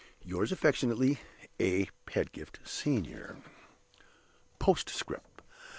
"Yours 0.25 0.51
affectionately, 0.51 1.19
"A. 1.59 1.85
PEDGIFT, 2.07 2.59
Sen. 2.67 3.43
"POSTSCRIPT. 4.57 5.43